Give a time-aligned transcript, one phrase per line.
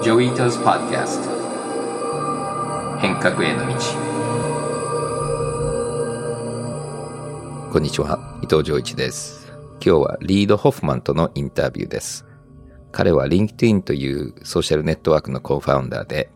[0.00, 1.30] ジョイトズ・パッドキャスト
[3.00, 3.74] 変革への道
[7.72, 9.52] こんにちは、伊藤浄一です。
[9.84, 12.24] 今日はリード・ホフマンとのインタビューです。
[12.92, 16.30] 彼は LinkedIn というソーシャルネットワークのコーファウンダーで、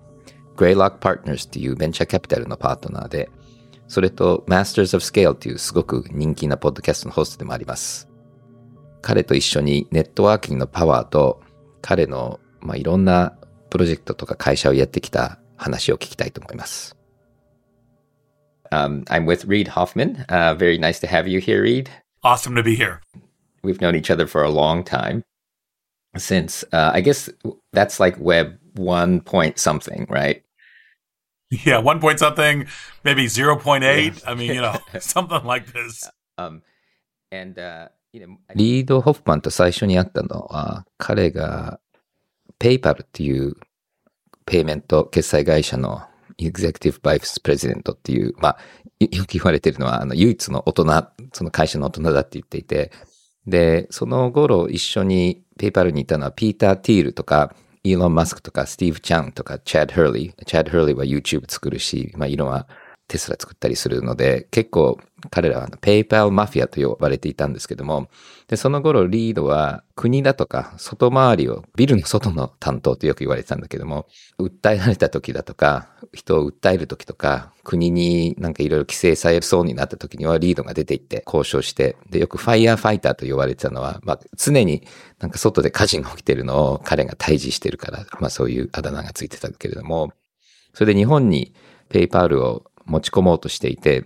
[0.57, 3.31] Greylock Partners というベンチャーキャピタルのパートナーで、
[3.87, 8.09] それと Masters of Scale というすごく人気なポッドキャストのホストでもあります。
[9.03, 11.41] 彼と一緒にネットワーキングのパワーと
[11.81, 13.37] 彼の、まあ、いろんな
[13.73, 16.95] プロジェクトとか会社をやってきた話を聞きたいと思います。
[18.71, 20.27] Um, I'm with Reed Hoffman.
[20.29, 21.89] Uh, very nice to have you here, Reed.
[22.23, 23.01] Awesome to be here.
[23.65, 25.23] We've known each other for a long time.
[26.19, 27.31] Since, uh, I guess
[27.73, 30.43] that's like web one point something, right?
[31.65, 32.67] Yeah, one point something,
[33.05, 34.23] maybe 0.8.
[34.27, 36.11] I mean, you know, something like this.
[36.37, 36.61] Um,
[37.31, 41.81] and, uh, you know, リード・ホフマンと最初に会ったのは、彼が
[42.59, 43.55] PayPal っていう
[44.47, 46.03] ペイメント決済会社の
[46.39, 48.59] Executive Vice President っていう、まあ、
[49.01, 52.93] よく言われてるのは、あの、唯一の大人、その会社の大人だって言っていて、
[53.47, 60.45] で、その頃一緒に PayPal にいたのはピーター・ティールとか、イーロン・マスクとか、スティーブ・チャンとか、チャッド・ハーリー。
[60.45, 62.69] チャッド・ハーリーは YouTube 作るし、まあ、イーロンは
[63.09, 64.99] テスラ作ったりするので、結構
[65.31, 68.09] 彼らはあのペイパルマフィアと呼ばれていたんですけども、
[68.49, 74.07] で、その頃リードは国だとか外回りを、ビルの外の担当とよく言われてたんだけども、
[74.39, 84.87] 訴えられた時だとか、人を訴える時とか、国になんかいろいろ規制されそうになった時にはリードが出て行って交渉して、で、よくファイヤーファイターと呼ばれてたのは、まあ常に
[85.21, 90.13] なんか外で火事が起きてるのを彼が退治してるから、まあそういうあだ名がついてたけれども、
[90.75, 91.55] それで日本に
[91.89, 94.05] ペイパールを持ち込もうとしていて、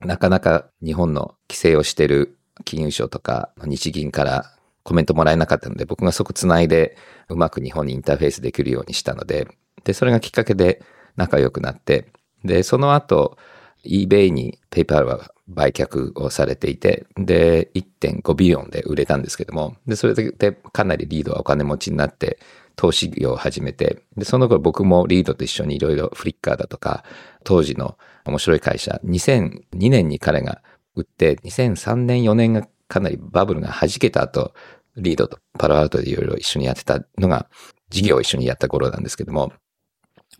[0.00, 6.96] なかなか日本の規制をしてる金融省とか日銀からコメントもらえなかったので、僕がそこつないで
[7.28, 9.48] うまく日本にインターフェースできるようにしたので、
[9.84, 10.82] で、それがきっかけで
[11.16, 12.08] 仲良くなって、
[12.44, 13.36] で、その後、
[13.84, 22.38] eBay に PayPal は売却をされていて、で、1.5ビリオンで売れたんですけども、で、それでかなりリードはお金持ちになって、
[22.76, 27.04] 投資業を始めて、で、その後僕もリードと一緒にいろいろフリッカーだとか、
[27.44, 27.98] 当時の
[28.28, 30.62] 面白い会社、2002年に彼が
[30.94, 34.54] 売って、2003年4年がかなりバブルが弾けた後、
[34.96, 37.48] リードとパラアウトでいろいろ一緒にやってたのが、
[37.90, 39.52] 事業を一緒にやった頃なんですけども、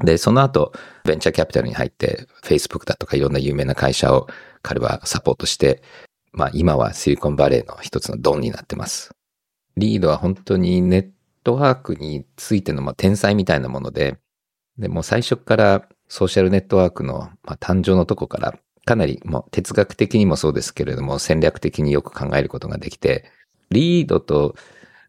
[0.04, 0.72] で、その後、
[1.04, 4.28] ベンチャーキャピタルに入って、Facebook だとかいろんな有名な会社を
[4.62, 5.82] 彼はサポートして、
[6.32, 9.10] まあ今はシリコンバレーの一つのドンになってます。
[9.76, 11.10] リードは本当にネッ
[11.42, 14.18] トワークについてのまあ天才みたいなもので、
[14.76, 23.30] でもう最初からソーシャルネットワークのまあ誕生のとこからかなりもう哲学的にもそうですけれども戦略的によく考えることができて、
[23.70, 24.56] リードと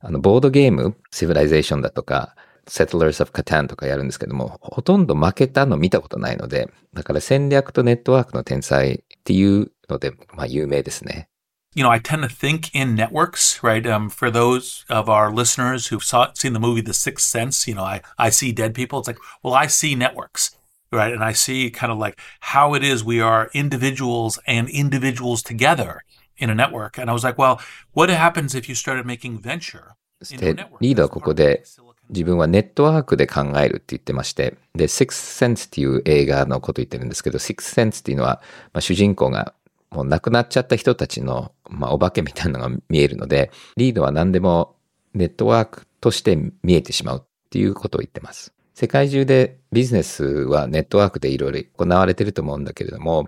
[0.01, 2.35] あのボードゲーム、シビライゼーションだとか、
[2.67, 11.29] Settlers of Catan とかやるんですけども、ほとんど負けたの見たことないので、だから戦略とネットワークの天才っていうので、まあ有名ですね。
[11.75, 13.85] You know, I tend to think in networks, right?
[13.85, 17.75] Um, for those of our listeners who've saw, seen the movie The Sixth Sense, you
[17.75, 18.99] know, I, I see dead people.
[18.99, 20.57] It's like, well, I see networks,
[20.91, 21.13] right?
[21.13, 26.03] And I see kind of like how it is we are individuals and individuals together
[26.37, 26.97] in a network.
[26.97, 27.59] And I was like, well,
[27.93, 31.63] what happens if you started making venture そし into a て network?、リードはここで
[32.09, 38.41] 自分はネットワークで考えるって言ってまして、で、Six Sense っていう映画のこと言ってるんですけど、Six Sense っていうのは、
[38.73, 39.53] まあ、主人公が
[39.91, 44.75] もう亡くなっちゃった人たちの、まあ、お化けみたいなのが見えるので、リードは何でも
[45.13, 48.53] ネットワークとして見えてしまうっていうことを言ってます。
[48.79, 53.23] 世界中でビジネスはネットワークでいろいろ行われてると思うんだけれども、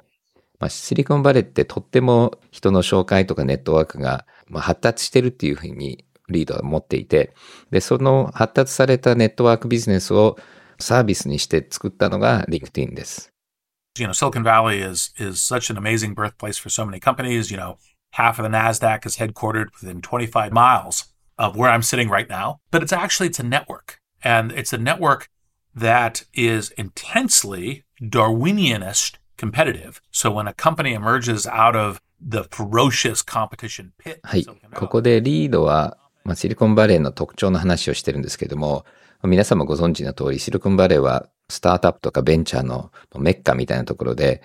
[0.61, 7.33] まあ、シリコンバレーってとっても人の紹介とかネットワークが、まあ、発達してるっていうふうにリードは持っていて、
[7.69, 10.37] で、その発達されたネットワークビジネスを
[10.79, 13.33] サービスにして作ったのが LinkedIn です。
[13.99, 17.51] you know, Silicon Valley is is such an amazing birthplace for so many companies.
[17.51, 17.77] You know,
[18.13, 22.61] half of the Nasdaq is headquartered within 25 miles of where I'm sitting right now.
[22.71, 25.27] But it's actually it's a network, and it's a network
[25.75, 30.01] that is intensely Darwinianist competitive.
[30.11, 34.43] So when a company emerges out of the ferocious competition pit, はい。
[34.43, 38.85] Silicon こでリードは、まあ、シリコンバレーの特徴の話をしてるんですけども、
[39.23, 44.41] 皆様ご存知の通り、シリコンバレーはスタートアップとかベンチャーのメッカみたいなところで、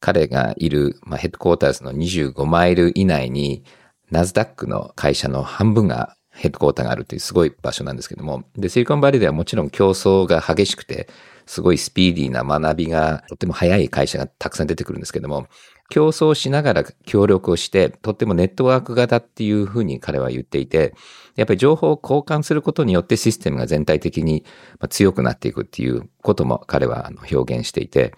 [0.00, 3.64] 彼がいる、まあ、ヘッドクォーターズの25マイル以内に、
[4.10, 11.06] ナスダックの会社の半分がヘッドクォーターがあるっていうすごい場所なんですけども、で、シリコンバレーではもちろん競争が激しくて、
[11.44, 15.48] すごいスピーディーな学びがとても早い会社がたくさん出てくるんですけども、
[15.90, 20.94] 競争しながら協力をして、とってもネットワーク型っていうふうに彼は言っていて、
[21.36, 24.44] やっぱり情報を交換することによってシステムが全体的に
[24.88, 28.14] 強くなっていくっていうことも彼は表現していて、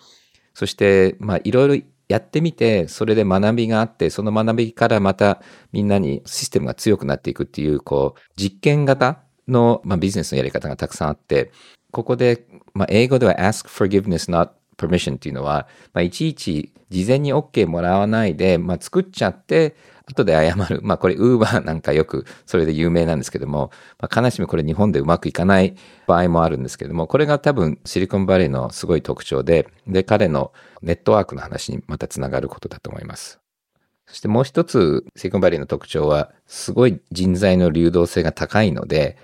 [0.54, 5.40] そして、まあいろいろやってみて、それで学びがあって、その学びからまた
[5.72, 11.50] みんなにシステムが強くなっていくっていう、こう、実験型の、まあ、ビジネスのやり方がたくさんあって、
[11.90, 14.50] ここで、まあ、英語では ask forgiveness not
[14.86, 19.76] permission っていうのは、まあ、いちいち事前に OK もらわないで、まあ、作っちゃって、
[20.06, 20.80] 後で謝る。
[20.82, 23.70] まあこれ、ウーバーなんかよくそれで有名なんですけども、
[24.00, 25.76] まあ、必ずしもこれ日本でうまくいかない
[26.06, 30.52] 場合もあるんですけども、これが多分シリコンバレーのすごい特徴で、で、彼の
[30.82, 33.40] ネットワークの話にまたつながることだと思います。
[34.06, 39.16] そしてもう一つ、シリコンバレーの特徴は、すごい人材の流動性が高いので、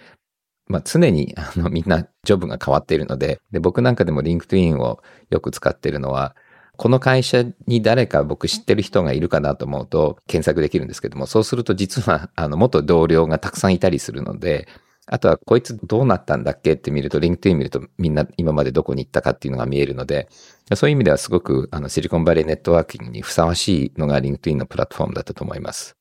[0.69, 5.01] まあ、常にあの みんなジョブが変わっているのでで、僕なんかでもリンクトインを
[5.31, 6.37] よく使っているのは、
[6.77, 14.69] この会社に誰か僕知ってる人がいるかなと思うと検索できるんですけども、そうすると実はあの元同僚がたくさんいたりするので、
[15.11, 20.29] あとはこいつどうなったんだっけって見ると、リンクトイン見るとみんな今までどこに行ったかっていうのが見えるので、
[20.75, 25.97] そういう意味ではすごくあのシリコンバレーネットワーキングにふさわしいのがリンクトインのプラットフォームだったと思います。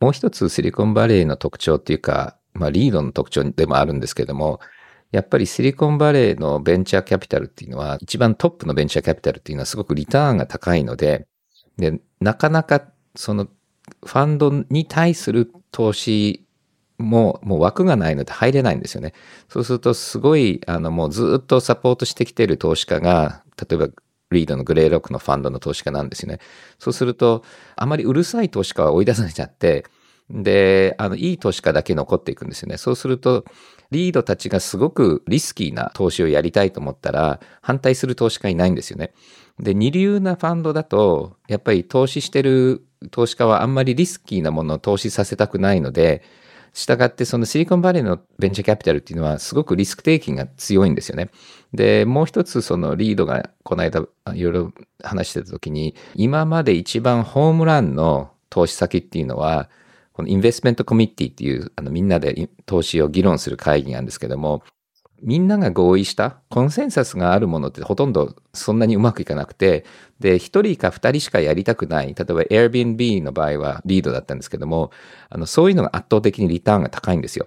[0.00, 4.60] もう一つシリコンバレーの特徴っていうか、まあ、リードの特徴でもあるんですけども、
[5.10, 11.26] やっぱりシリコンバレーのベンチャーキャピタルっていうのは、一番トップのベンチャーキャピタルっていうのはすごくリターンが高いので、
[11.78, 12.82] で、なかなか
[13.14, 13.46] その
[14.04, 16.44] ファンドに対する投資
[16.98, 19.14] ももう枠がないので入れないんですよね。
[19.48, 23.88] そうするとすごい、あのもうずっとサポートしてきている投資家が、例えば
[24.30, 26.40] リードのグレーロックのファンドの投資家なんですよね。
[26.78, 27.44] そうすると、
[27.76, 29.86] あまりうるさい投資家は追い出されちゃって、
[30.30, 32.76] で、あの、いい投資家だけ残っていくんですよね。
[32.76, 33.44] そうすると、
[33.90, 39.12] リードたちがすごくリスキーな投資をやりたいと思ったら、反対する投資家いないんですよね。
[39.58, 46.22] で、二流なファンドだと、やっぱり投資してる投資家はあんまりリスキーなものを投資させたくないので、
[46.74, 51.30] 従ってそのシリコンバレーのベンチャーキャピタルっていうのはすごくリスクテイキングが強いんですよね。
[51.72, 54.72] で、もう一つそのリードがこの間いろいろ
[55.02, 59.68] 話してた時に、今まで一番ホームランの投資先っていうのは、
[60.18, 64.64] このインベスメントコミッティっていう、あのみんなで投資を議論する会議なんですけども、
[65.22, 69.84] みんなが合意したコンセンサスがあるものってほとんどそんなにうまくいかなくて、
[70.18, 72.06] で、一人か二人しかやりたくない。
[72.08, 74.90] 例えば Airbnb の場合はリードだったんですけども、
[75.30, 77.46] あの、そういうのが圧倒的にリターンが高いんですよ。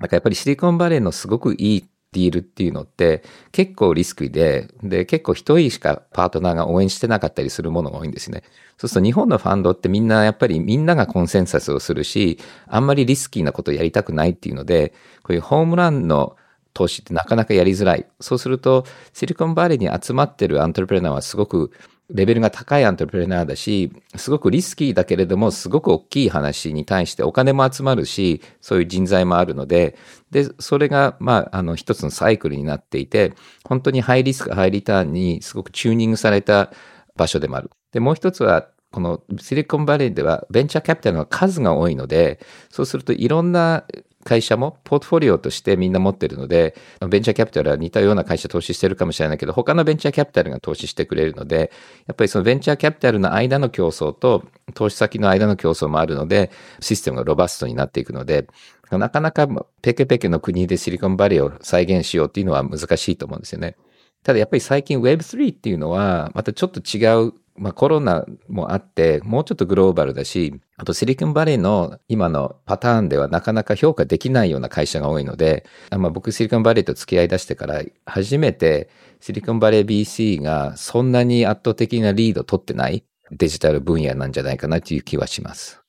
[0.00, 8.42] だからやっぱりシリコンバレーのすごくいいディールっていうのって結構リスクで、で、結構一人しかパートナーが応援してなかったりするものが多いんですね。
[8.78, 14.92] そうすると日本のファンドってみんなやっぱりみんながコンセンサスをするし、あんまりリスキーなことをやりたくないっていうので、
[15.22, 16.36] こういうホームランの
[16.74, 18.06] 投資ってなかなかやりづらい。
[18.20, 21.70] そうすると、シリコンバレーに集まってるアントレプレナーはすごく
[22.12, 29.96] レベルが高いアントレプレナーだし、すごくリスキーだけれども、すごく大きい話に対してお金も集まるし、そういう人材もあるので、
[30.30, 33.32] で、それが、まあ、あの、一つのサイクルになっていて、
[33.64, 36.70] 本当にハイリスク、ハイリターンにすごくチューニングされた
[37.16, 37.70] 場所でもある。
[37.92, 43.84] で、もう一つは、このシリコンバレーではベンチャーキャピタルの数が多いので、そうするといろんな
[44.24, 46.74] 会社もポートフォリオとしてみんな持ってるので、
[47.08, 51.72] ベンチャーキャピタルは似たような会社投資してるかもしれないけど、他のベンチャーキャピタルが投資してくれるので、
[52.06, 58.46] やっぱりそのベンチャーキャピタルの間の競争と投資先の間の競争もあるので、システムがロバストになっていくので、
[58.90, 59.48] なかなか
[59.80, 63.76] ペケペケの国でシリコンバレーを再現しようっていうのは難しいと思うんですよね。
[64.22, 78.88] ただやっぱり最近 Web3 っていうのはまたちょっと違うまあコロナもあって、もうちょっとグローバルだし、あとシリコンバレーの今のパターンではなかなか評価できないような会社が多いので、まあ僕シリコンバレーと付き合い出してから初めて
[79.20, 85.82] シリコンバレー BC がそんなに圧倒的なリード取ってないデジタル分野なんじゃないかなという気はします。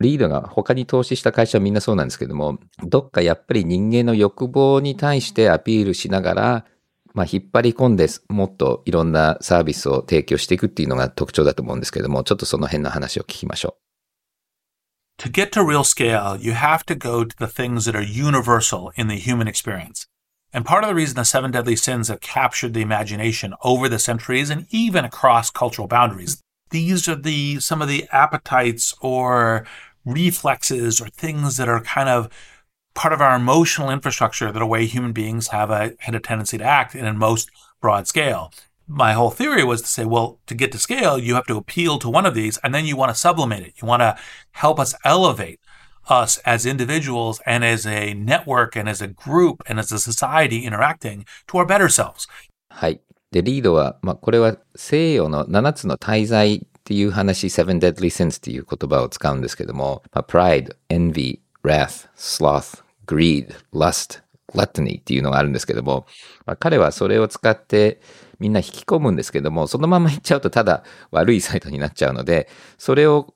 [0.00, 6.64] リードが他に投資した会社はみんなそうなんですけども、どっかやっぱり人間の欲望に対してアピールしながら、
[7.16, 13.78] まあ、引っ張り込んで、もっといろんなサービスを提供していくっていうのが特徴だと思うんですけども、ちょっとその辺の話を聞きましょ
[15.18, 15.22] う。
[15.22, 19.08] To get to real scale, you have to go to the things that are universal in
[19.08, 20.06] the human experience.
[20.52, 23.98] And part of the reason the seven deadly sins have captured the imagination over the
[23.98, 26.42] centuries and even across cultural boundaries.
[26.68, 29.66] These are the, some of the appetites or
[30.04, 32.28] reflexes or things that are kind of
[32.95, 36.57] part of our emotional infrastructure that a way human beings have a, had a tendency
[36.57, 37.49] to act in a most
[37.81, 38.51] broad scale.
[38.87, 41.97] My whole theory was to say, well, to get to scale, you have to appeal
[41.99, 43.73] to one of these and then you want to sublimate it.
[43.81, 44.17] You want to
[44.51, 45.59] help us elevate
[46.09, 50.65] us as individuals and as a network and as a group and as a society
[50.65, 52.27] interacting to our better selves.
[52.69, 53.01] はい。
[53.31, 64.22] で、リードは、まあ、これは西洋の7つの大罪っていう話、seven deadly sins っていう言葉を使うんですけども、まあ、pride, envy, wrath, sloth, greed, lust,
[64.52, 66.06] gluttony っていうのがあるんですけども、
[66.44, 68.00] まあ、彼はそれを使って
[68.38, 72.48] みんな引き込むんですけども、そのまま言っちゃうとただ悪いサイトになっちゃうので、
[72.78, 73.34] それを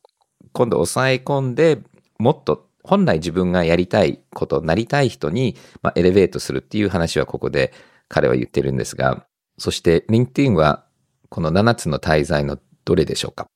[0.53, 1.79] 今度抑え込んで、
[2.19, 7.73] もっと本来自分がやりたいこと、なりたい人に、まあ、エレベートするっていう話はここで
[8.09, 9.27] 彼は言ってるんですが、
[9.59, 10.85] そして LinkedIn は
[11.29, 13.47] この7つの滞在のどれでしょうか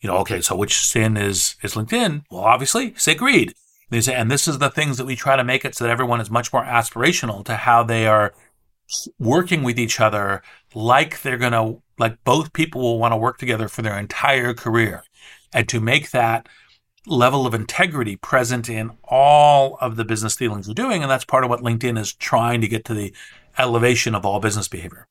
[0.00, 2.22] ？You know, okay, so which sin is, is LinkedIn?
[2.30, 3.52] Well, obviously, say greed.
[3.91, 5.91] They say, and this is the things that we try to make it so that
[5.91, 8.33] everyone is much more aspirational to how they are
[9.19, 10.41] working with each other
[10.73, 14.53] like they're going to, like both people will want to work together for their entire
[14.53, 15.03] career.
[15.53, 16.47] And to make that
[17.07, 21.01] level of integrity present in all of the business dealings you're doing.
[21.01, 23.13] And that's part of what LinkedIn is trying to get to the
[23.57, 25.07] elevation of all business behavior.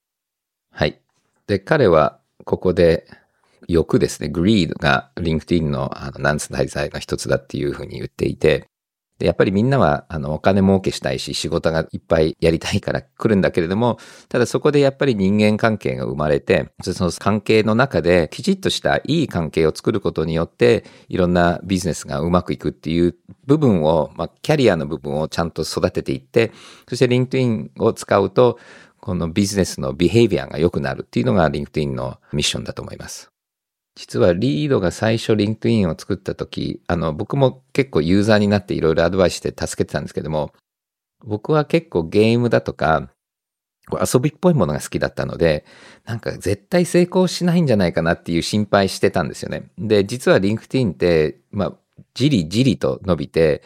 [0.70, 1.00] はい。
[1.46, 3.06] で、彼はここで
[3.66, 8.68] 欲ですね、greed が LinkedIn のあの何つ大罪の一つだっていうふうに言っていて、
[9.21, 13.99] で、やっぱりみんなは、あの、お金儲けしたいし、仕事がいっぱいやりたいから来るんだけれども、
[14.29, 26.51] ただそこでやっぱり人間関係が生まれて、その関係の中できちっとしたいい関係を作ることによって、いろんなビジネスがうまくいくっていう部分を、まあ、キャリアの部分をちゃんと育てていって、
[26.89, 28.57] そして LinkedIn を使うと、
[28.99, 33.30] このビジネスのビヘイビアが良くなるっていうのが LinkedIn のミッションだと思います。
[33.95, 40.53] 実はリードが最初リンクインを作った時、あの、僕も結構ユーザーになっていろいろアドバイスして助けてたんですけども、
[41.23, 43.09] 僕は結構ゲームだとか、
[43.91, 45.65] 遊びっぽいものが好きだったので、
[46.05, 49.69] なんか絶対成功しないんじゃないかなっていう心配してたんですよね。
[49.77, 51.73] で、実はリンクティンって、まあ、
[52.13, 53.63] じりじりと伸びて、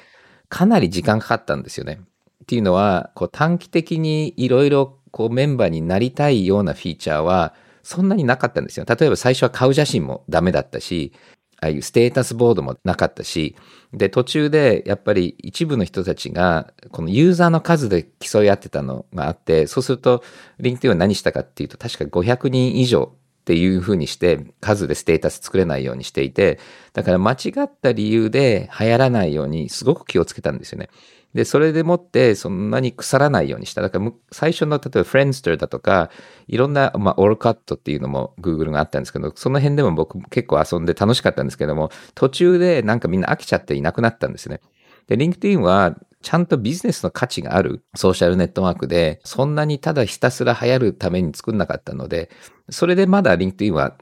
[0.50, 2.00] かなり時間かかったんですよね。
[2.44, 7.54] っていうのは、こう短期的にいろいろこうメンバーになりたいようなフィーチャーは、
[7.86, 8.86] そんなになかったんですよ。
[8.90, 11.14] 例えば最初は顔写真もダメだったし、
[11.62, 13.56] ああいうステータスボードもなかったし、
[13.94, 20.24] で、途中でやっぱり一部の人たちが、このユーザーの数で競い合ってたのがあって、そうすると、
[20.60, 26.60] リンクティンは何したかっていうと、確か500人以上っていうふうにして、数でステータス作れないようにしていて、
[26.94, 30.90] だから間違った理由で流行らないようにすごく気をつけたんですよね。
[31.36, 33.82] で、それでもってそんなに腐らないようにした。
[33.82, 36.10] だから最初の例えばフレンズターだとか、
[36.48, 44.62] いろんな、まあ、オールカットっていうのも Google があったんですけど、その辺でも僕結構遊んで楽しかったんですけども、途中でなんかみんな飽きちゃっていなくなったんですね。
[45.08, 52.30] で、LinkedIn はちゃんとビジネスの価値があるソーシャルネットワークで、そんなにただひたすら流行るために作んなかったので、
[52.70, 53.98] それでまだ LinkedIn は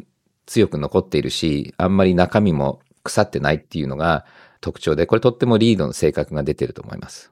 [0.46, 4.24] 強く残っているし、あんまり中身も腐ってないっていうのが、
[4.64, 7.32] 特徴で、これとってもリードの性格が出てると思います。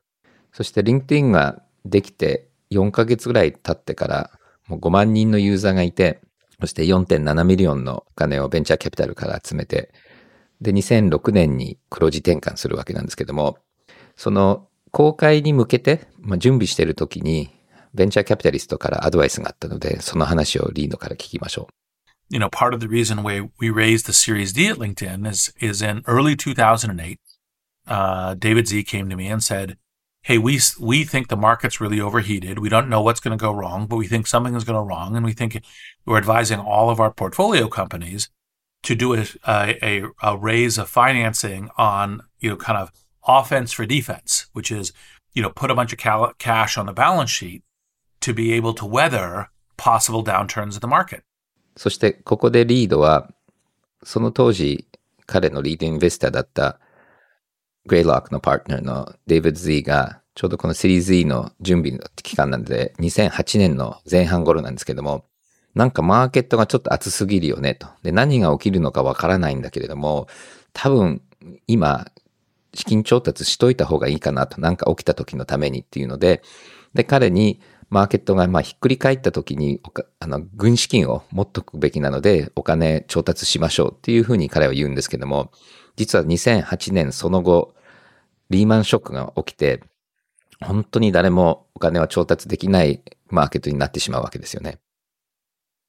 [0.51, 4.31] そして LinkedIn ができて4ヶ月ぐらい経ってから
[4.67, 6.21] もう5万人のユーザーがいて、
[6.59, 9.93] そして4.7ミリオンのお金をベンチャーキャピタルから集めて、
[10.59, 13.57] で、2006年に黒字転換するわけなんですけども、
[14.15, 17.49] その公開に向けて、まあ、準備している時に、
[17.93, 21.90] ベンチャーキャピタリストからアドバイスがあったので、その話をリードから聞きましょう。
[22.31, 25.81] You know, part of the reason why we raised the Series D at LinkedIn is, is
[25.81, 27.19] in early 2008,
[27.87, 29.77] uh, David Z came to me and said,
[30.21, 32.59] Hey, we, we think the market's really overheated.
[32.59, 34.87] We don't know what's going to go wrong, but we think something is going to
[34.87, 35.17] wrong.
[35.17, 35.61] And we think
[36.05, 38.29] we're advising all of our portfolio companies
[38.83, 42.93] to do a, a, a raise of financing on, you know, kind of
[43.27, 44.93] offense for defense, which is,
[45.33, 47.63] you know, put a bunch of cal- cash on the balance sheet
[48.21, 51.23] to be able to weather possible downturns in the market.
[51.81, 53.27] そしてここでリードは、
[54.03, 54.85] その当時
[55.25, 56.79] 彼のリードインベスターだった
[57.87, 65.25] グレイロックのパートナーのデイビッド・ズーがちょうどこのシリーズ E の準備の期間なんで2008年の前半頃なんですけども
[65.73, 67.87] なんかマーケットがちょっと熱すぎるよねと。
[68.03, 70.27] で、何が起きるのかわからないんだけれども、
[70.73, 71.23] 多分
[71.65, 72.11] 今
[72.75, 74.61] 資金調達しといた方がいいかなと。
[74.61, 76.43] なんか起きた時のためにっていうので、
[76.93, 77.59] で、彼に
[77.91, 79.81] マーケットがまあひっくり返った時に、
[80.19, 85.51] あの、軍資金を持っとくべきなので、お金調達しましょうっていうふうに彼は言うんですけども、
[85.97, 87.75] 実は2008年その後、
[88.49, 89.83] リーマンショックが起きて、
[90.61, 94.79] 本当に誰もお金は調達できないマーケットになってしまうわけですよね。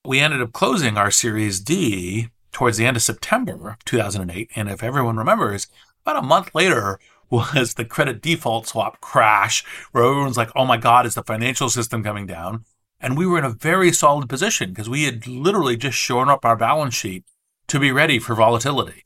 [0.05, 4.49] We ended up closing our Series D towards the end of September of 2008.
[4.57, 5.69] And if everyone remembers,
[6.05, 6.99] about a month later,
[7.33, 11.69] was the credit default swap crash where everyone's like, oh my God, is the financial
[11.69, 12.65] system coming down?
[13.01, 16.45] And we were in a very solid position because we had literally just shown up
[16.45, 17.25] our balance sheet
[17.69, 19.03] to be ready for volatility.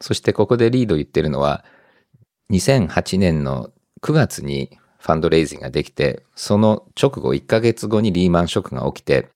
[0.00, 1.64] そしてここでリード言ってるのは、
[2.50, 3.70] 2008年の
[4.00, 9.28] 9月にファンドレイジングができて、その直後1ヶ月後にリーマンショックが起きて、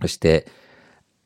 [0.00, 0.46] そして、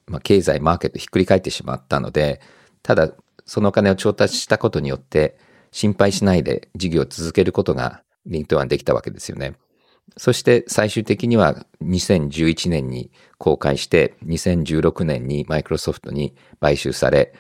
[0.06, 2.40] まあ、経済、マーケットひっくり返ってしまったので、
[2.82, 3.12] ただ、
[3.46, 5.38] そのお金を調達したことによって、
[5.72, 9.54] 心配しないで事業を続けることが LinkedIn できたわけですよね。
[10.16, 17.32] そして最終的には2011年に公開して2016年にマイクロソフトに買収され、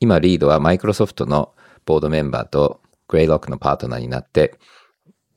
[0.00, 4.58] 今リードはマイクロソフトのボードメンバーと Greylock のパートナーになって、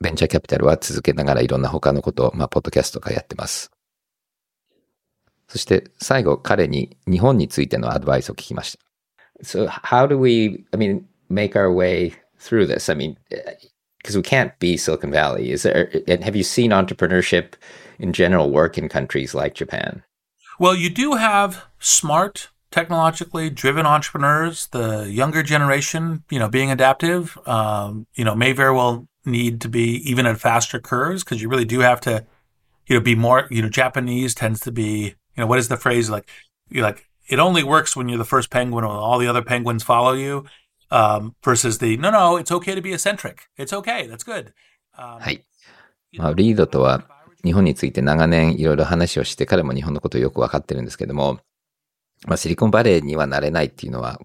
[0.01, 3.71] ベンチャーキャピタルは続けながらいろんな他のことを、まあ、ポッドキャストとかやってます。
[5.47, 8.85] そして最後彼に日本についてのアドバイスを聞きました。
[9.43, 12.89] So how do we, I mean, make our way through this?
[12.89, 13.17] I mean,
[13.97, 15.51] because we can't be Silicon Valley.
[15.51, 17.53] Is there, and have you seen entrepreneurship
[17.99, 20.03] in general work in countries like Japan?
[20.57, 24.67] Well, you do have smart, technologically driven entrepreneurs.
[24.67, 29.69] The younger generation, you know, being adaptive, um, you know, may very well need to
[29.69, 32.25] be even at faster curves because you really do have to,
[32.87, 33.47] you know, be more.
[33.49, 36.29] You know, Japanese tends to be, you know, what is the phrase like?
[36.69, 39.83] You're like it only works when you're the first penguin and all the other penguins
[39.83, 40.45] follow you.
[40.91, 43.49] Um, versus the no, no, it's okay to be eccentric.
[43.57, 44.07] It's okay.
[44.07, 44.53] That's good.
[44.97, 45.45] Um, はい。
[46.17, 47.03] まあ、リードとは
[47.43, 51.39] 日本について長年いろいろ話をして彼も日本のことをよくわかってるんですけども、
[52.25, 54.19] まあ、シリコンバレーにはなれないっていうのは、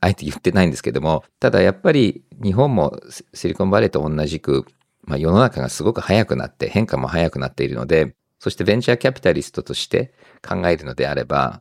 [0.00, 2.98] あえて言ってないんですけども、ただやっぱり日本も
[3.34, 4.64] シリコンバレーと同じく、
[5.02, 10.14] まあ、世の中がすごく早くなって変化も早くなっているので、そしてベンチャーキャピタリストとして
[10.46, 11.60] 考えるのであれば、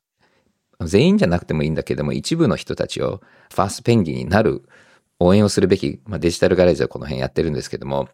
[0.88, 3.22] 全員じゃなくてもいいんだけども、一部の人たちを
[3.54, 4.64] ファーストペンギンになる
[5.20, 8.10] 応援をするべき、まあ、デジタルガレージはこの辺やってるんですけども、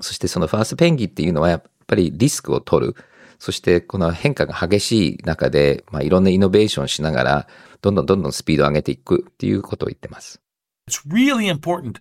[0.00, 2.96] そしてそのファーストペンギンっていうのはやっぱりリスクを取る。
[3.38, 7.48] そしてこの変化が激しい中で、まあ、いろんなイノベーションしながら、
[7.80, 10.40] どんどんどんどんスピードを上げていくっていうことを言ってます。
[10.88, 12.00] It's really important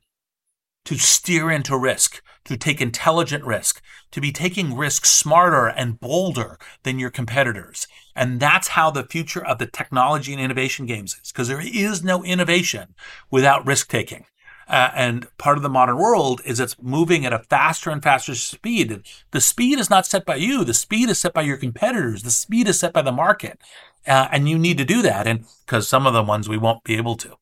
[0.85, 2.23] to steer into risk.
[2.47, 7.87] To take intelligent risk, to be taking risks smarter and bolder than your competitors.
[8.15, 12.03] And that's how the future of the technology and innovation games is, because there is
[12.03, 12.95] no innovation
[13.29, 14.25] without risk taking.
[14.69, 18.35] Uh, and part of the modern world is it's moving at a faster and faster
[18.35, 19.01] speed.
[19.31, 20.65] The speed is not set by you.
[20.65, 22.23] The speed is set by your competitors.
[22.23, 23.59] The speed is set by the market.
[24.05, 25.25] Uh, and you need to do that.
[25.25, 27.37] And because some of the ones we won't be able to.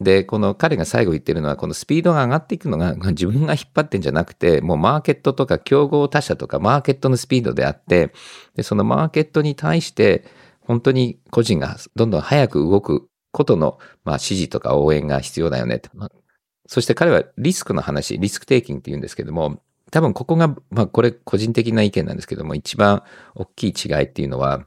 [0.00, 8.12] で、この彼が最後言ってるのは、このスピードが上がっていくのが 自分が引っ張ってんじゃなくて、もうマーケットとか競合他社とかマーケットのスピードであって、
[8.54, 10.24] で、そのマーケットに対して、
[10.60, 15.90] 本当に個人がどんどん早く動くことの、まあ、指示とか応援が必要だよねと。
[16.66, 23.02] そして彼はリスクの話、リスクテイキングって言うんですけども、多分ここが、まあこれ個人的な意見なんですけども、一番
[23.34, 24.66] 大きい違いっていうのは、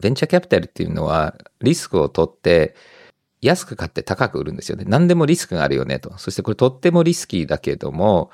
[0.00, 2.74] ベンチャーキャピタルっていうのはリスクを取って、
[3.42, 4.84] 安く買って高く売るんですよね。
[4.86, 6.16] 何でもリスクがあるよねと。
[6.16, 8.30] そしてこれとってもリスキーだけども、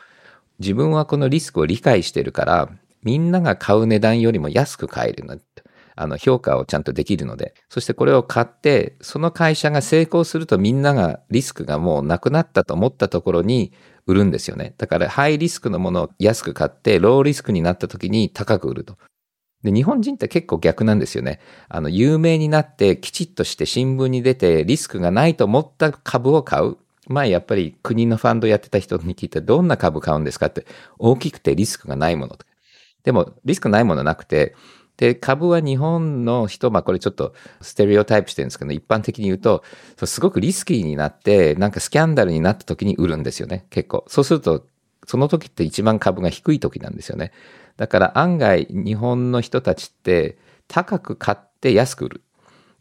[0.58, 2.68] 自分はこのリスクを理解してるから、
[3.02, 5.38] みんなが買う値段よりも安く買えるの。
[5.96, 7.54] あの、評価をちゃんとできるので。
[7.70, 13.72] そしてこれを買って、その会社が成功するとみんながリスクがもうなくなったと思ったところに
[14.06, 14.74] 売るんですよね。
[14.78, 18.98] だからハイリスクのものを安く買って、ローリスクになった時に高く売ると。
[19.70, 21.40] で、日本人って結構逆なんですよね。
[21.68, 26.76] あの、有名になってきちっとして新聞に出てリスクがないと思った株を買う。
[27.06, 30.66] 前やっぱり国のファンドやってた人に聞いてどんな株買うんですかって
[30.98, 32.44] 大きくてリスクがないものとか。
[33.02, 34.54] でもリスクないものなくて、
[34.98, 39.62] で、株は日本の人、まあこれちょっとステレオタイプしてるんですけど、一般的に言うと、
[40.04, 44.04] すごくリスキーになって、なんかスキャンダルになった時に売るんですよね、結構。
[44.08, 44.66] そうすると、
[45.06, 47.32] その時って一番株が低い時なんですよね。
[47.78, 50.36] だから案外日本の人たちって
[50.66, 52.22] 高く買って安く売る。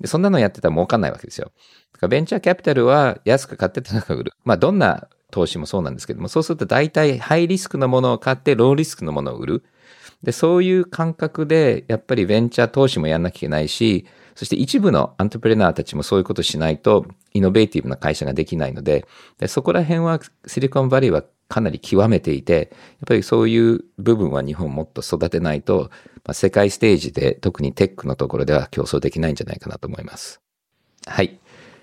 [0.02, 1.52] でそんなのやってたら儲かんないわけですよ。
[1.94, 4.34] だからベンチャーキャピタルは安く買って高く売る。
[4.44, 9.64] まあどんな投資もそうなんですけども、そうすると大体ハイリスクのものを買ってローリスクのものを売る。
[10.24, 14.06] で、そういう感覚でやっぱりベンチャー投資もやんなきゃいけないし、
[14.36, 19.06] そして一部のアントプレナーたちもそういうことしないとイノベーティブな会社ができないので、
[19.40, 25.90] でそこら辺はシリコンバリーはかなり極めていて、やっぱりそういう部分は日本もっと育てないと、
[26.26, 30.42] まあ、世界ステージで特にテックのところでは競争できないんじゃないかなと思います。
[31.06, 31.40] はい。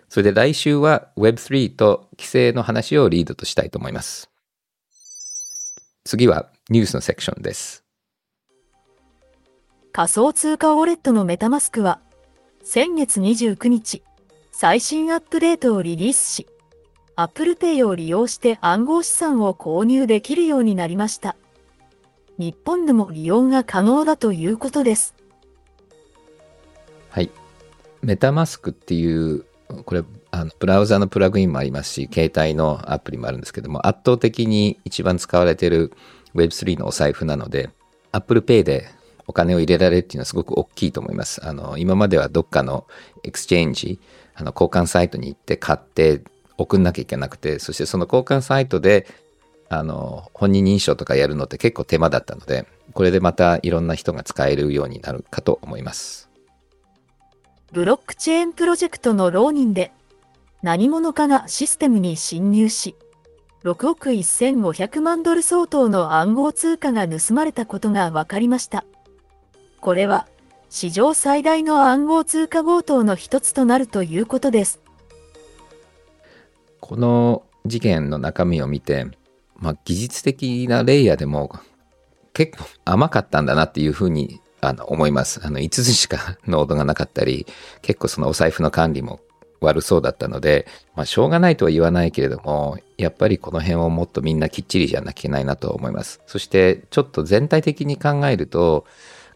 [0.08, 4.30] それで来週は Web3 と規制の話をリードとしたいと思います。
[6.04, 7.84] 次はニュースのセクションです。
[9.92, 12.00] 仮想通貨ウォレットのメタマスクは
[12.62, 14.02] 先月29日、
[14.50, 16.46] 最新アップデートをリリースし、
[17.16, 21.36] Apple Pay を利用して暗号資産を購入できるようになりました。
[22.38, 25.14] 日本でも利用が可能だということです。
[27.10, 27.30] はい。
[28.02, 29.44] メタマスクっていう、
[29.84, 35.92] これ、あのブラウザのプラグインもありますし、携帯のアプリもあるんですけども、圧倒的に一番使われている
[36.34, 37.70] Web3 のお財布なので、
[38.10, 38.88] Apple Pay で
[39.28, 41.46] お金を入れられるっていうのはすごく大きいと思います。
[41.46, 42.86] あの、今まではどっかの
[43.22, 44.00] exchange、
[44.34, 46.22] あの、交換サイトに行って買って
[46.58, 49.06] 送んなきゃいけなくて、そしてその交換サイトで、
[49.68, 56.30] あの、本人認証とかやるのって結構手間だったので、これでまたいろんな人が使えるようになるかと思います。
[57.72, 59.92] ブロックチェーンプロジェクトの Ronin で、
[60.62, 62.94] 何者かがシステムに侵入し、
[63.64, 68.84] 6億1500万ドル相当の暗号通貨が盗まれたことが分かりました。
[69.80, 70.28] これは、
[70.68, 74.83] 史上最大の暗号通貨強盗の一つとなるということです。
[76.84, 79.06] この事件の中身を見て、
[79.56, 81.50] まあ、技術的なレイヤーでも
[82.34, 85.40] 結構甘かったんだなっていうふうにあの思います。
[85.42, 87.46] あの5つしかノードがなかったり、
[87.80, 89.20] 結構そのお財布の管理も
[89.62, 96.20] 悪そうだったので、まあ、しょうがないとは言わないけれども、やっぱりこの辺をもっとみんなきっちりじゃなきゃいけないなと思います。
[96.26, 98.84] そして、ちょっと全体的に考えると、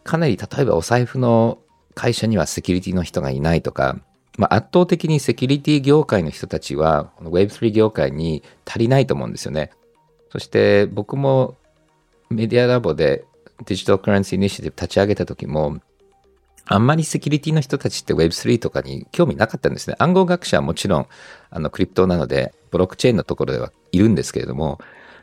[0.03, 1.57] かなり例えばお財布の
[1.95, 3.97] 会社にはセキュリティの人がいないとか、
[4.39, 9.69] まあ、圧倒的にセキュリティ業界の人たちは、Web3 業界に足りないと思うんですよね。
[10.31, 11.57] そして僕も
[12.29, 13.25] メディアラボで
[13.65, 15.81] デジタルカレンシーイニシティブ立ち上げた時も、
[16.65, 19.97] あんまりセキュリティの人たちって Web3 とかに興味なかったんですね。
[19.99, 21.07] 暗号学者はもちろん、
[21.49, 24.79] あの、クリプトなので、ブロックチェーンのところではいるんですけれども、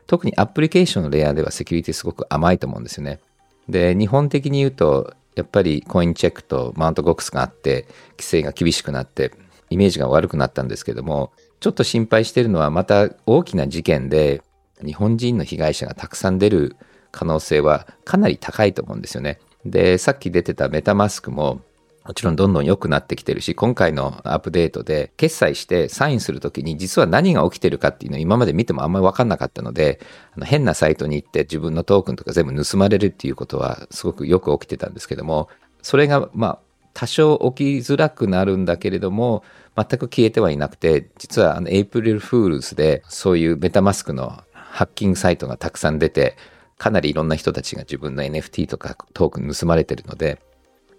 [0.06, 3.20] 特にアプリケーションのレイヤーではセキュリティすごく甘いと思うんですよね。
[3.66, 9.32] で、日本的に言うと、やっぱりコインチェックとマウントボックスがあって、規制が厳しくなって、
[9.70, 14.42] イメージが悪くなったんですけども、ちょっと心配してるのは、また大きな事件で、
[14.84, 16.76] 日本人の被害者がたくさん出る
[17.12, 19.38] 可能性はかなり高いと思うんですよね。
[19.64, 21.60] で、さっき出てた MetaMask も、
[22.06, 30.00] もちろんどんどん良くなってきてるし、今回のアップデートで決済してサインするときに実は何が起きてるかっていうのを今まで見てもあんまりわかんなかったので、
[30.36, 35.48] あの変なサイトに行って自分のトークンとか全部盗まれるっていうことはすごくよく起きてたんですけども、
[35.82, 36.58] それがまあ
[36.94, 39.42] 多少起きづらくなるんだけれども、
[39.76, 46.36] 全く消えてはいなくて、実はあの April Fools でそういう MetaMask のハッキングサイトがたくさん出て、
[46.78, 50.40] かなりいろんな人たちが自分の NFT とかトークン盗まれてるので、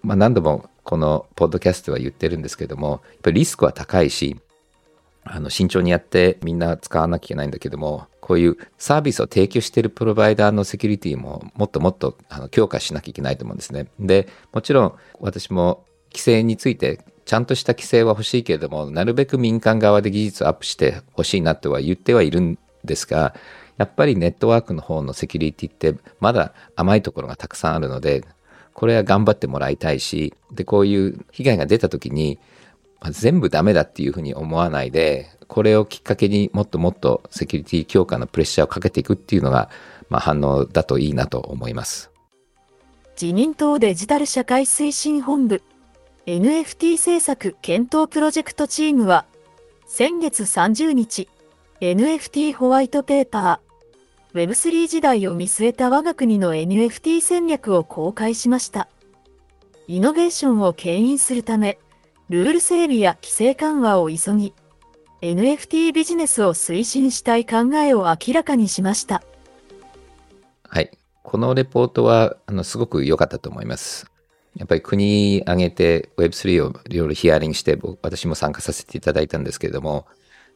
[0.02, 4.38] まあ、何度もこのポッドキャストは言ってるんですけども、やっぱりリスクは高いし、
[5.26, 13.88] あの慎重にやってみんな使わなきゃいけないんだけども、こういうサービスを提供しているプロバイダーのセキュリティももっともっとあの強化しなきゃいけないと思うんですね。
[14.00, 23.36] で、もちろん私も規制についてちゃんとした規制は欲しいけれども、なるべく民間側で技術をアップしてほしいなとは言ってはいるんですが、
[23.76, 28.24] やっぱりネットワークの方のセキュリティってまだ甘いところがたくさんあるので、
[28.78, 32.38] これは頑張ってもらいたいし、で、こういう被害が出た時に、
[33.02, 39.72] まあ、全部ダメだっていうふうに思わないで、これをきっかけにもっともっとセキュリティ強化のプレッシャーをかけていくっていうのが、
[40.10, 42.12] まあ、反応だといいなと思います。
[43.20, 45.64] 自民党デジタル社会推進本部
[46.28, 49.26] NFT 政策検討プロジェクトチームは
[49.88, 51.28] 先月30日
[51.82, 53.67] NFT ホワイトペーパー
[54.38, 58.88] Web3 時代を見据えた我が国の NFT 戦略を公開しました。
[59.88, 61.80] イノベーションを牽引するため、
[62.30, 64.54] ルール整備や規制緩和を急ぎ、
[65.24, 69.24] NFT ビジネスを推進したい考えを明らかにしました。
[70.70, 70.96] はい。
[71.24, 74.06] このレポートは、あの、すごく良かったと思います。
[74.56, 80.06] やっぱり国挙げて Web3 をいろいろヒアリングして、私も参加させていただいたんですけれども、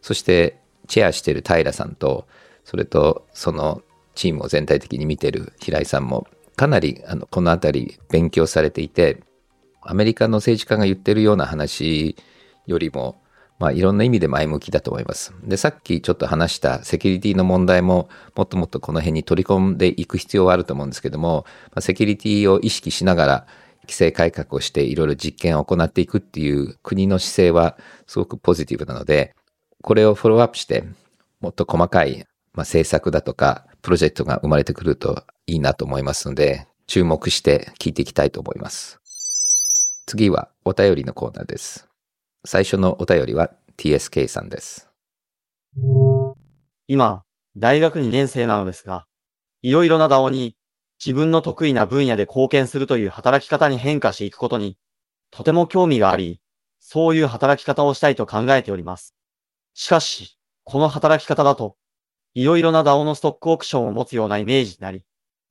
[0.04, 2.28] そしてチェアしている平さんと、
[2.63, 3.82] それとその
[4.15, 9.24] チームを全体的に見てる平井さんもかなりあのこの辺り勉強されていて
[9.82, 12.15] アメリカの政治家が言ってるような話
[12.67, 13.21] よりも
[13.62, 15.36] まあいろんな意味で前向きだと思います。
[15.43, 23.47] で、さっきちょっと話したセキュリティの問題ももっともっとこの辺に取り込んでいく必要はあると思うんですけども、まあ、セキュリティを意識しながら
[23.84, 29.36] 規制改革をしていろいろ実験を行っていくっていう国の姿勢はすごくポジティブなので、
[29.84, 30.84] これをフォローアップして
[31.39, 38.99] もっと細かいまあ、政策だとか、プロジェクトが生まれてくるといいなと思いますので、注目して聞いていきたいと思います。
[40.05, 41.87] 次はお便りのコーナーです。
[42.45, 44.89] 最初のお便りは TSK さんです。
[46.87, 47.23] 今、
[47.55, 49.05] 大学2年生なのですが、
[49.61, 50.57] いろいろな DAO に
[51.03, 54.77] 自分の得意な分野で貢献するという働き方に変化していくことに、
[55.29, 56.41] とても興味があり、
[56.79, 59.15] そういう働き方をしたいと考えております。
[59.73, 61.77] しかし、この働き方だと、
[62.34, 65.04] いろいろな DAO のストックオプションを持つようなイメージになり、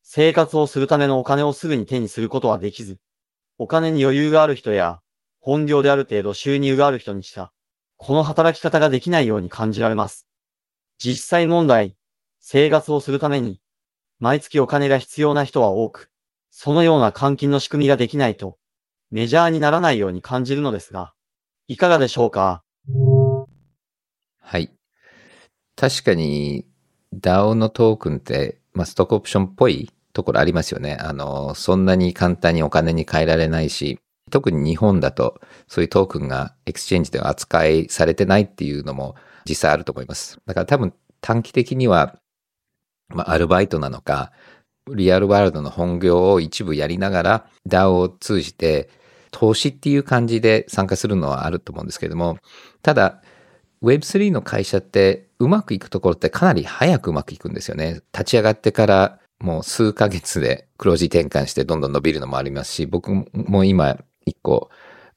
[0.03, 2.99] 生活をするためのお金をすぐに手にすることはできず、
[3.59, 5.01] お金に余裕がある人や、
[5.41, 7.53] 本業である程度収入がある人にしか、
[7.97, 10.27] この働き方ができないように感じられます。
[10.99, 11.97] 実際問題、
[12.41, 13.61] 生活をするために、
[14.19, 16.11] 毎月お金が必要な人は多く、
[16.51, 18.59] そのような換金の仕組みができないと、
[19.11, 21.13] メジャーにならないように感じるのですが、
[21.69, 22.63] いかがでしょうか？
[24.41, 24.71] はい。
[25.77, 26.67] 確かに
[27.15, 30.97] DAO のトークンって、まあ、ストックオプションっぽいところありますよね。
[31.01, 33.99] あの、そんなに簡単にお金に変えられないし、
[34.31, 39.17] 特に日本だとそういうトークンが exchange では扱いされてないっていうのも
[39.49, 40.41] 実際あると思います。
[40.47, 42.19] だから多分短期的には、
[43.09, 44.33] まあ、アルバイトなのか、
[44.95, 48.89] リアルワールドの本業を一部やりながら DAO を通じて
[49.31, 52.39] 投資っていう感じで参加するのはあると思うんですけれども、
[52.83, 53.23] ただ
[53.83, 58.03] Web3 の会社ってうまくいくところってかなり早くうまくいくんですよね。
[58.13, 64.69] 立ち上がってからもう数ヶ月で黒字転換してどんどん伸びるのもありますし、僕も今一個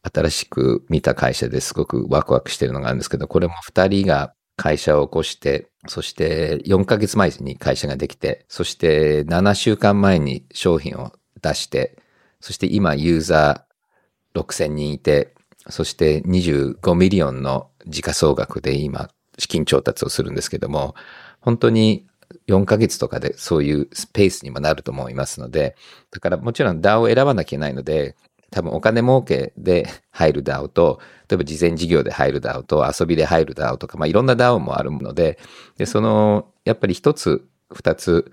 [0.01, 11.97] 新しく見た会社ですごくワクワクしてるのがあるんですけど、これも二人が会社を起こして、そして4ヶ月前に会社ができて、そして7週間前に商品を出して、
[12.39, 15.33] そして今ユーザー6000人いて、
[15.69, 19.09] そして25 million の時価総額で今
[19.43, 20.95] 資金調達をするんですけども、
[21.41, 22.07] 本当に
[22.47, 25.75] 4ヶ月とかでそういうスペースにもなると思いますので、
[26.11, 28.15] だからもちろん DAO を選ばなきゃいけないので、
[28.51, 35.39] 多分お金儲けで入る DAO と、例えば慈善事業で入る DAO と遊びで入る DAO とか、まあいろんな DAO もあるので、
[35.77, 38.31] で、その、やっぱり一つ、二つ、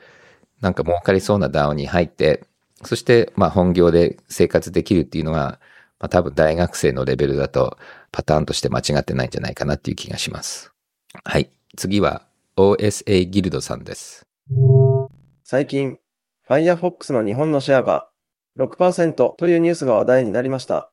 [0.61, 2.44] なんか儲かりそうな DAO に入って、
[2.85, 5.59] そしてまあ本業で生活できるっていうのは、
[5.99, 7.79] まあ多分大学生のレベルだと
[8.12, 10.69] パターンとして間違ってないんじゃないかなっていう気がします。
[11.25, 11.51] はい。
[11.77, 14.27] 次は OSA ギルドさんです。
[15.44, 15.99] 最近、
[16.49, 18.09] Firefox の日本のシェアが
[18.59, 20.92] 6%というニュースが話題になりました。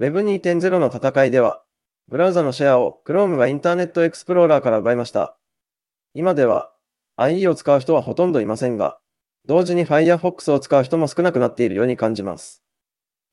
[0.00, 1.62] Web2.0 の戦いでは、
[2.08, 5.36] ブラウザのシェアを Chrome がインターネットエクスプローラーから奪いました。
[6.14, 6.72] 今では
[7.16, 8.98] IE を使う人はほとんどいませんが、
[9.46, 12.62] 同時に Firefox を使う人も少なくなっているように感じます。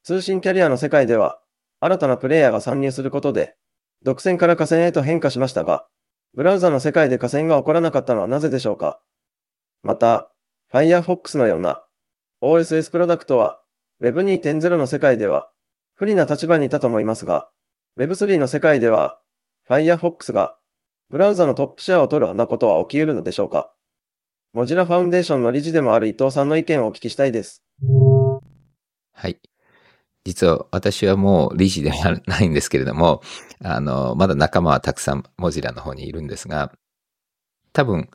[0.03, 1.39] 通信キャリアの世界では、
[1.79, 3.55] 新たなプレイヤーが参入することで、
[4.03, 5.87] 独占から河川へと変化しましたが、
[6.35, 8.99] ブラウザの世界で河川が起こらなかったのはなぜでしょうか？
[9.83, 10.29] また、
[10.73, 11.81] Firefox のような
[12.41, 13.61] OSS プロダクトは
[14.01, 15.49] Web2.0 の世界では
[15.93, 17.47] 不利な立場にいたと思いますが、
[17.97, 19.17] Web3 の世界では
[19.69, 20.57] Firefox が
[21.09, 23.71] ブラウザのトップシェアを取るようなことは起き得るのでしょうか？
[24.51, 27.63] モジラファウンデーションの理事でもある伊藤さんの意見をお聞きしたいです。
[29.13, 29.39] はい。
[30.25, 33.21] 実は私はもう理事ではないんですけれども、
[33.63, 36.73] あの、まだ仲間はたくさんモジラの方にいるんですが、
[37.71, 38.09] 多分、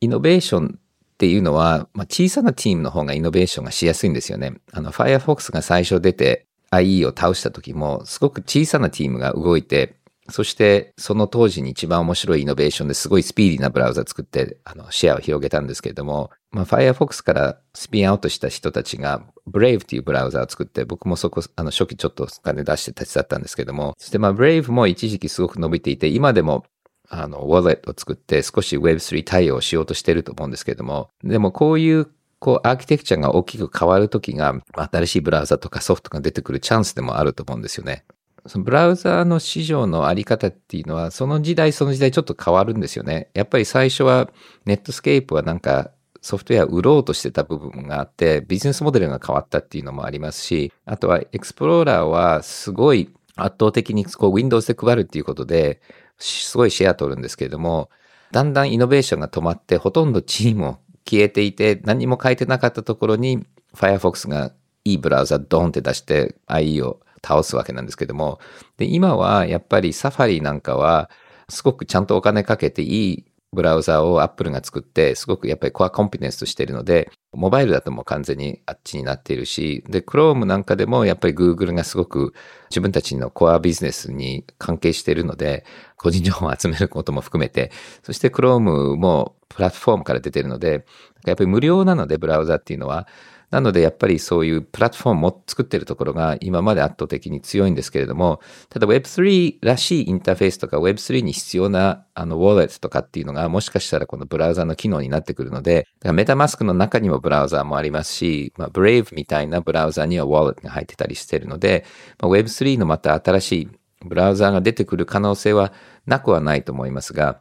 [0.00, 4.54] イノベーションっていうのは、まあ、小さなチームの方がイノベーションがしやすいんですよね。
[4.72, 9.95] あの、Firefox が最初出て IE を倒した時も、すごく小さなチームが動いて、
[10.30, 26.64] そしてその当時に一番面白いイノベーションですごいスピーディーなブラウザ作って、あの、シェアを広げたんですけれども、まあ、Firefox からスピンアウトした人たちが Brave っていうブラウザを作って、僕もそこ、あの、初期ちょっとお金出して手伝ったんですけども、そしてまあ Brave も一時期すごく伸びていて、今でも
[27.08, 32.08] あの、ウォレットを作って少し Web3 対応しようとしてると思うんですけれども、でもこういう、
[32.38, 38.04] こう、アーキテクチャが大きく変わるときが、新しいブラウザとかソフトが出てくるチャンスでもあると思うんですよね。
[38.48, 43.30] そのブラウザーの市場のあり方っていうのは、その時代その時代ちょっと変わるんですよね。
[43.34, 44.30] やっぱり最初は、
[44.64, 45.90] Netscape はなんか、
[46.22, 55.80] ソフトウェア売ろうとしてた部分があって、ビジネスモデルが変わったっていうのもありますし、あとは Explorer はすごい圧倒的にこう Windows で配るっていうことで、
[56.18, 57.90] すごいシェア取るんですけれども、
[58.32, 64.52] だんだんイノベーションが止まって、ほとんどチームも消えていて、何も変えてなかったところに、Firefox が
[64.84, 68.38] いいブラウザドンって出して IE を倒すわけなんですけども、
[68.76, 71.10] で、今はやっぱり Safari なんかは、
[71.48, 82.34] すごくちゃんとお金かけていいブラウザを Apple が作って、すごくやっぱりコアコンピテンスとしているので、モバイルだともう完全にあっちになっているし、で、Chrome なんかでもやっぱり Google がすごく
[82.70, 85.64] 自分たちのコアビジネスに関係しているので、
[85.96, 90.84] 個人情報を集めることも含めて、そして Chrome もプラットフォームから出ているので、
[91.24, 93.06] やっぱり無料なので、ブラウザっていうのは、
[93.50, 111.84] なので、やっぱりそういうプラットフォームも作ってるところが今まで圧倒的に強いんですけれども、ただ Web3 らしいインターフェースとか Web3 に必要なあのウォレットとかっていうのがもしかしたらこのブラウザの機能になってくるので、メタマスクの中にもブラウザもありますし、まあ、Brave みたいなブラウザにはウォレットが入ってたりしてるので、
[112.20, 113.68] まあ、Web3 のまた新しい
[114.04, 115.72] ブラウザが出てくる可能性は
[116.06, 117.40] なくはないと思いますが、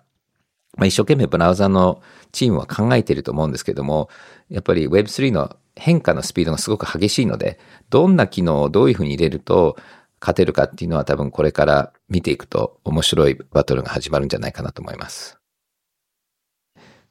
[0.77, 4.09] まあ、一生懸命ブラウザのチームは考えていると思うんですけども、
[4.49, 7.59] やっぱり Web3 の変化のスピードがすごく激しいので、
[7.89, 9.77] どんな機能をどういうふうに入れると、
[10.25, 15.37] 勝てるかっていうのは多分これから見ていくと面白いバトルが始まるんじゃないかなと思います。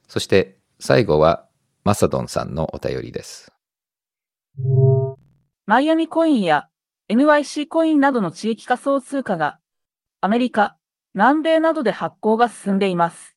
[0.07, 1.47] そして最後は
[1.85, 3.53] マサドンさんのお便りです。
[5.65, 6.67] マイアミコインや
[7.09, 9.59] NYC コインなどの地域仮想通貨が
[10.19, 10.75] アメリカ、
[11.13, 13.35] 南米などで発行が進んでいます。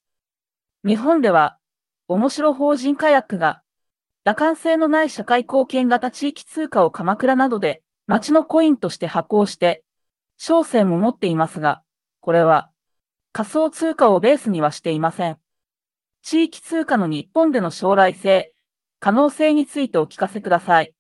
[0.85, 1.59] 日本では
[2.09, 3.63] 面白法人カヤックが
[4.29, 9.83] 打感性のない社会貢献型地域通貨を鎌倉などで町のコインとして発行して
[10.37, 11.81] 商船も持っていますが、
[12.21, 12.69] これは
[13.33, 15.39] 仮想通貨をベースにはしていません。
[16.21, 18.53] 地域通貨の日本での将来性、
[19.01, 20.93] 可能性についてお聞かせください。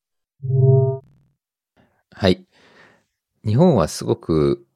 [2.11, 2.47] はい。
[3.45, 4.67] 日本はすごく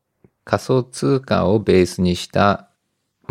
[0.45, 2.69] 仮想通貨をベースにした、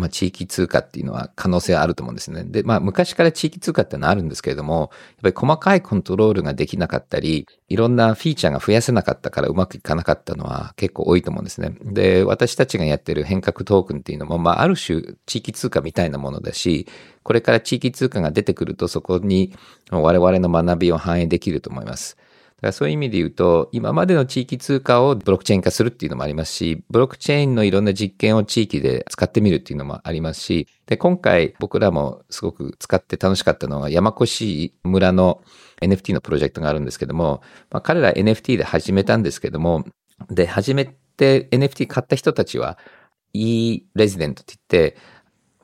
[0.02, 2.42] まあ、地域通貨っていうのは可能性あると思うんですね。
[2.42, 4.90] で、まあ昔から地域通貨ってのはあるんですけれども、
[5.22, 11.76] やっぱり細かいコントロールができなかったり、いろんなフィーチャーが増やせなかったからうまくいかなかったのは結構多いと思うんですね。
[11.82, 16.88] で、私たちがやってる変革トークンっていうのも、まあある種地域通貨みたいなものだし、
[17.22, 19.54] これから地域通貨が出てくるとそこに
[19.90, 22.16] 我々の学びを反映できると思います。
[22.62, 35.42] だからそういう意味で言うと、今までの地域通貨をブロックチェーン化するっていうのもありますし、ブロックチェーンのいろんな実験を地域で使ってみるっていうのもありますし、で、今回僕らもすごく使って楽しかったのは山越村の
[35.80, 39.84] NFT のプロジェクトがあるんですけども、まあ、彼ら NFT で始めたんですけども、
[40.30, 42.78] で、始めて NFT 買った人たちは
[43.32, 44.96] e レジデントって言って、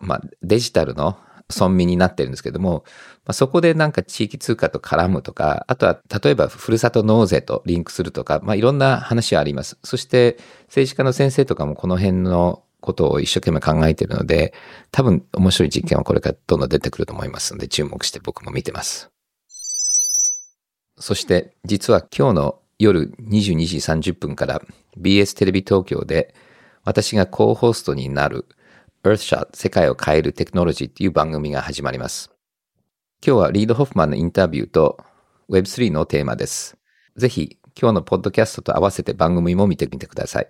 [0.00, 1.16] まあ、デジタルの
[1.54, 2.84] 村民になってるんですけども、
[3.24, 9.78] まあ、そこでなんか地域通貨と絡むとか、あとは例えばふるさと納税とリンクするとか、まあ、いろんな話はあります。
[9.82, 14.52] そして政治家の先生とかもこの辺のことを一生懸命考えているので、
[14.92, 19.10] 多分面白い実験はこれからどんどん出てくると思いますので、注目して僕も見てます。
[20.98, 24.62] そして実は今日の夜22時30分から
[25.00, 26.34] BS テレビ東京で
[26.84, 28.46] 私がコーホストになる
[29.04, 32.32] Earthshot 世界を変えるテクノロジーっていう番組が始まります。
[33.24, 34.98] 今日はリード・ホフマンのインタビューと
[35.48, 36.76] Web3 のテーマです。
[37.16, 40.48] ぜひ今日のポッドキャストと合わせて番組も見てみてください。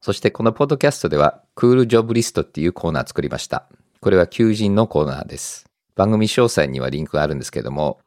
[0.00, 3.68] そしてこのポッドキャストではクールジョブリストっていうコーナー作りました。
[4.00, 5.66] これは求人のコーナーです。
[5.96, 8.00] 番組詳細にはリンクがあるんですけども、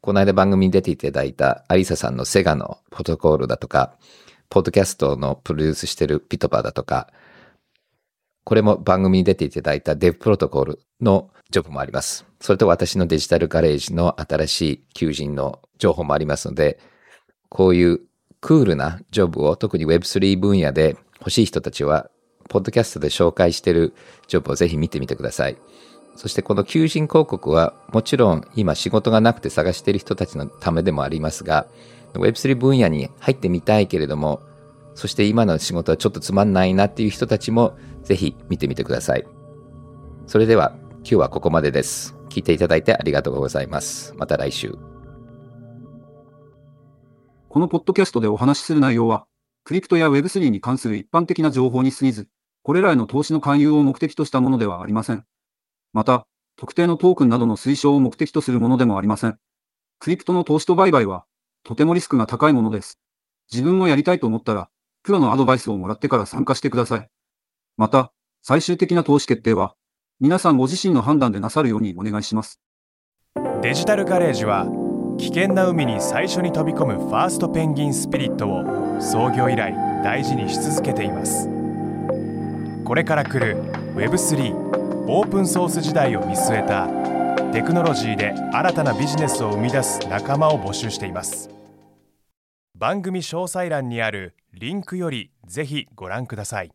[0.00, 3.96] この間番組に出ていただいたアリサさんのセガのプロトコールだとか、
[4.48, 7.12] ポッドキャストのプロデュースしてるピトパーだとか、
[8.44, 12.26] これも番組に出ていただいたデブプロトコルのジョブもあります。
[12.40, 16.80] それと私のデジタルガレージの新しい求人の情報もありますので、
[17.48, 18.00] こういう
[18.40, 22.10] クールなジョブを特に Web3 分野で欲しい人たちは、
[22.48, 23.94] ポッドキャストで紹介している
[24.26, 25.56] ジョブをぜひ見てみてください。
[26.16, 31.66] そしてこの求人広告はもちろん今仕事がなくて探している人たちのためでもありますが、
[32.14, 34.42] Web3 分野に入ってみたいけれども、
[34.94, 39.24] そして今の仕事はちょっとつまんないなっていう人たちもぜひ見てみてください。
[40.26, 42.14] それでは今日はここまでです。
[42.28, 44.14] 聞いていただいてありがとうございます。
[44.16, 44.76] また来週。
[47.48, 49.26] このポッドキャストでお話しする内容は、
[49.64, 52.28] クリプトや Web3 に関する一般的な情報に過ぎず、
[52.62, 55.26] これらへの投資の勧誘を目的としたものではありません。
[55.92, 56.26] また、
[56.56, 59.38] 特定のトークンなどの推奨を目的とするものでもありません。
[59.98, 61.26] クリプトの投資と売買は、
[61.62, 62.98] とてもリスクが高いものです。
[63.52, 64.70] 自分もやりたいと思ったら、
[65.02, 67.08] プロのアドバイスをもらってから参加してください。
[67.76, 68.12] また、
[68.42, 69.74] 最終的な投資決定は、
[70.20, 72.60] 皆さんご自身の判断でなさるようにお願いします。
[73.62, 74.66] デジタルガレージは
[75.18, 81.48] 危険な海に最初に飛び込むファーストペンギンスピリットを創業以来大事にし続けています
[82.84, 83.62] これから来る
[83.94, 86.88] Web3 オープンソース時代を見据えた
[87.52, 91.48] テクノロジーで新たなビジネスを生み出す仲間を募集しています
[92.82, 96.72] 番組詳細欄にあるリンクよりぜひご覧ください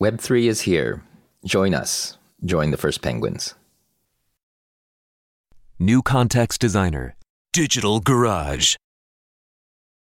[0.00, 1.00] Web3 is here.
[1.44, 2.20] Join us.
[2.44, 3.56] Join the first penguins.
[5.80, 7.16] New Context Designer.
[7.52, 8.76] Digital Garage.